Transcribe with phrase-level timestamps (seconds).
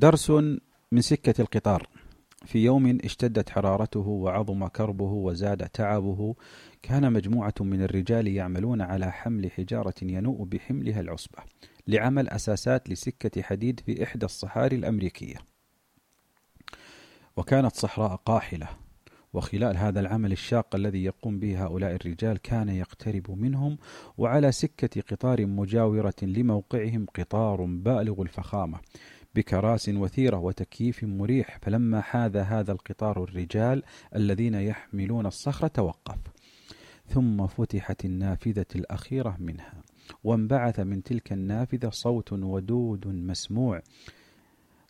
[0.00, 0.30] درس
[0.92, 1.86] من سكة القطار.
[2.44, 6.34] في يوم اشتدت حرارته وعظم كربه وزاد تعبه
[6.82, 11.38] كان مجموعة من الرجال يعملون على حمل حجارة ينوء بحملها العصبة
[11.88, 15.36] لعمل أساسات لسكة حديد في إحدى الصحاري الأمريكية.
[17.36, 18.68] وكانت صحراء قاحلة.
[19.32, 23.78] وخلال هذا العمل الشاق الذي يقوم به هؤلاء الرجال كان يقترب منهم
[24.18, 28.78] وعلى سكة قطار مجاورة لموقعهم قطار بالغ الفخامة.
[29.34, 33.82] بكراسي وثيرة وتكييف مريح فلما حاذى هذا القطار الرجال
[34.16, 36.18] الذين يحملون الصخرة توقف
[37.06, 39.82] ثم فتحت النافذة الأخيرة منها
[40.24, 43.82] وانبعث من تلك النافذة صوت ودود مسموع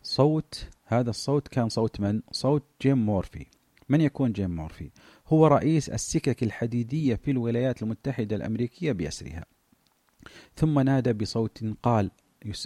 [0.03, 3.45] صوت هذا الصوت كان صوت من؟ صوت جيم مورفي
[3.89, 4.89] من يكون جيم مورفي؟
[5.27, 9.45] هو رئيس السكك الحديدية في الولايات المتحدة الأمريكية بأسرها
[10.55, 12.11] ثم نادى بصوت قال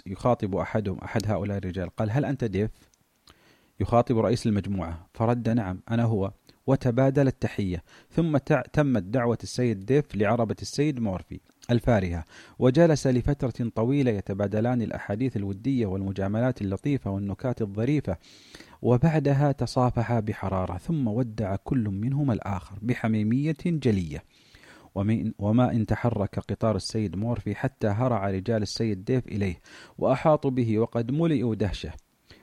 [0.06, 2.70] يخاطب أحدهم أحد هؤلاء الرجال قال هل أنت ديف؟
[3.80, 5.06] يخاطب رئيس المجموعة.
[5.14, 6.32] فرد نعم أنا هو.
[6.66, 7.82] وتبادل التحية.
[8.10, 8.36] ثم
[8.72, 12.24] تمت دعوة السيد ديف لعربة السيد مورفي الفارهة.
[12.58, 18.16] وجلس لفترة طويلة يتبادلان الأحاديث الودية والمجاملات اللطيفة والنكات الظريفة
[18.82, 20.78] وبعدها تصافحا بحرارة.
[20.78, 24.24] ثم ودع كل منهما الآخر بحميمية جلية.
[25.38, 29.60] وما إن تحرك قطار السيد مورفي حتى هرع رجال السيد ديف إليه
[29.98, 31.92] وأحاطوا به وقد ملئوا دهشة.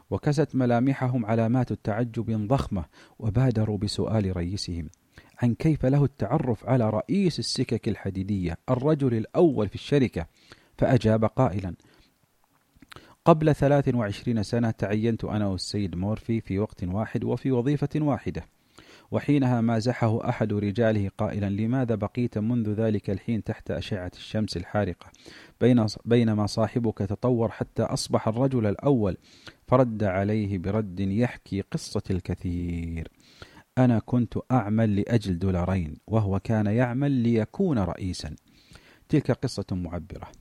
[0.10, 2.86] وكست ملامحهم علامات التعجب ضخمة
[3.20, 4.90] وبادروا بسؤال رئيسهم
[5.42, 10.26] عن كيف له التعرف على رئيس السكك الحديدية الرجل الأول في الشركة.
[10.78, 11.76] فأجاب قائلا
[13.26, 18.46] قبل 23 سنة تعينت أنا والسيد مورفي في وقت واحد وفي وظيفة واحدة.
[19.12, 25.12] وحينها مازحه أحد رجاله قائلا لماذا بقيت منذ ذلك الحين تحت أشعة الشمس الحارقة؟
[26.06, 29.18] بينما صاحبك تطور حتى أصبح الرجل الأول
[29.68, 33.08] فرد عليه برد يحكي قصة الكثير.
[33.78, 38.36] أنا كنت أعمل لأجل دولارين وهو كان يعمل ليكون رئيسا.
[39.10, 40.32] تلك قصة معبرة.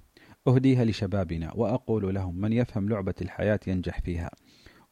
[0.49, 4.31] أهديها لشبابنا وأقول لهم من يفهم لعبة الحياة ينجح فيها.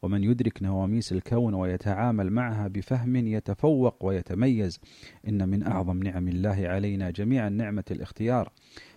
[0.03, 4.79] ومن يدرك نواميس الكون ويتعامل معها بفهم يتفوق ويتميز.
[5.27, 8.51] إن من أعظم نعم الله علينا جميعا نعمة الاختيار.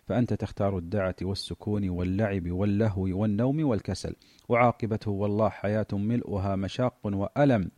[0.07, 4.17] فأنت تختار الدعة والسكون واللعب واللهو والنوم والكسل.
[4.49, 7.71] وعاقبته والله حياة ملؤها مشاق وألم.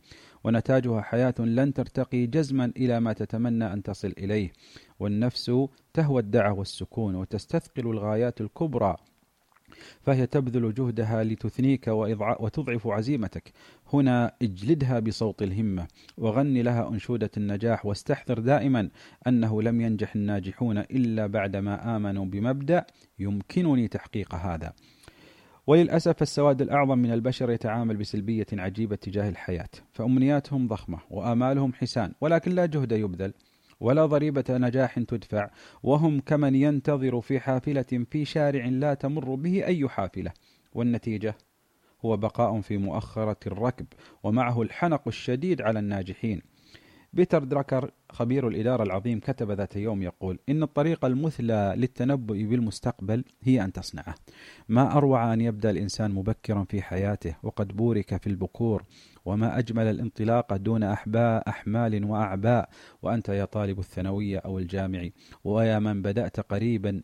[0.43, 4.51] ونتاجها حياة لن ترتقي جزما إلى ما تتمنى أن تصل إليه.
[4.99, 5.51] والنفس
[5.93, 8.95] تهوى الدعة والسكون وتستثقل الغايات الكبرى.
[10.01, 11.87] فهي تبذل جهدها لتثنيك
[12.39, 13.53] وتضعف عزيمتك.
[13.93, 18.89] هنا اجلدها بصوت الهمة وغني لها أنشودة النجاح واستحضر دائما
[19.27, 22.85] أنه لم ينجح الناجحون إلا بعدما آمنوا بمبدأ
[23.19, 24.73] يمكنني تحقيق هذا.
[25.67, 32.51] وللأسف السواد الأعظم من البشر يتعامل بسلبية عجيبة تجاه الحياة فأمنياتهم ضخمة وآمالهم حسان ولكن
[32.51, 33.33] لا جهد يبذل.
[33.79, 35.49] ولا ضريبة نجاح تدفع
[35.83, 40.31] وهم كمن ينتظر في حافلة في شارع لا تمر به أي حافلة.
[40.73, 41.35] والنتيجة؟
[42.05, 43.85] هو بقاء في مؤخرة الركب
[44.23, 46.41] ومعه الحنق الشديد على الناجحين.
[47.17, 53.63] بيتر دراكر خبير الإدارة العظيم كتب ذات يوم يقول إن الطريقة المثلى للتنبؤ بالمستقبل هي
[53.63, 54.15] أن تصنعه.
[54.69, 58.83] ما أروع أن يبدأ الإنسان مبكرا في حياته وقد بورك في البكور
[59.25, 62.69] وما أجمل الانطلاق دون أحباء أحمال وأعباء
[63.01, 65.13] وأنت يا طالب الثانوية أو الجامعي.
[65.43, 67.01] ويا من بدأت قريبا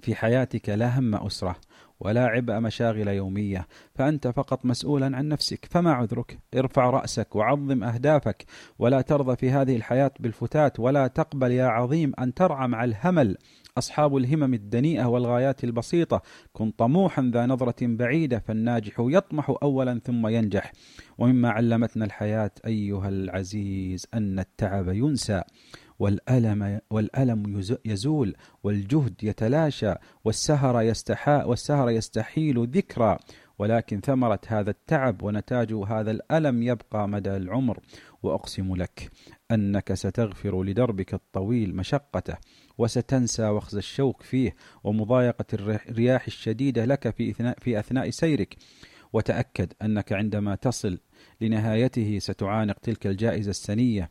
[0.00, 1.56] في حياتك لا هم أسرة.
[2.04, 8.44] ولا عبء مشاغل يومية فأنت فقط مسؤولا عن نفسك فما عذرك؟ ارفع رأسك وعظم أهدافك
[8.78, 13.36] ولا ترضى في هذه الحياة بالفتات ولا تقبل يا عظيم أن ترعى مع الهمل.
[13.78, 20.72] أصحاب الهمم الدنيئة والغايات البسيطة كن طموحا ذا نظرة بعيدة فالناجح يطمح أولا ثم ينجح.
[21.18, 25.42] ومما علمتنا الحياة أيها العزيز أن التعب ينسى.
[25.98, 29.94] والألم والألم يزول والجهد يتلاشى
[30.24, 33.18] والسهر يستحا والسهر يستحيل ذكرى.
[33.58, 37.78] ولكن ثمرة هذا التعب ونتاج هذا الألم يبقى مدى العمر.
[38.22, 39.10] وأقسم لك
[39.50, 42.36] أنك ستغفر لدربك الطويل مشقته
[42.78, 44.54] وستنسى وخز الشوك فيه
[44.84, 48.56] ومضايقة الرياح الشديدة لك في أثناء, في أثناء سيرك.
[49.12, 50.98] وتأكد أنك عندما تصل
[51.40, 54.08] لنهايته ستعانق تلك الجائزة السنية.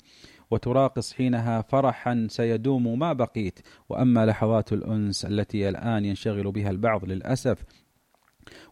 [0.51, 3.59] وتراقص حينها فرحا سيدوم ما بقيت.
[3.89, 7.63] وأما لحظات الأنس التي الآن ينشغل بها البعض للأسف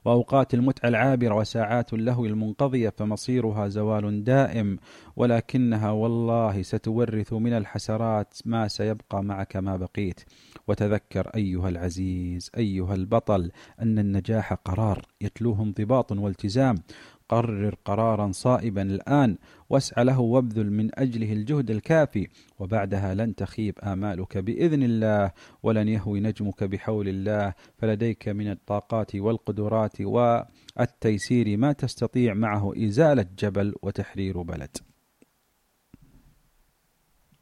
[0.06, 4.78] وأوقات المتعة العابرة وساعات اللهو المنقضية فمصيرها زوال دائم.
[5.16, 10.22] ولكنها والله ستورث من الحسرات ما سيبقى معك ما بقيت.
[10.68, 15.06] وتذكر أيها العزيز أيها البطل أن النجاح قرار.
[15.22, 16.76] يتلوه انضباط والتزام.
[17.30, 19.38] قرر قرارا صائبا الآن
[19.70, 22.28] واسع له وابذل من أجله الجهد الكافي
[22.60, 25.32] وبعدها لن تخيب آمالك بإذن الله
[25.64, 33.76] ولن يهوي نجمك بحول الله فلديك من الطاقات والقدرات والتيسير ما تستطيع معه إزالة جبل
[33.82, 34.89] وتحرير بلد.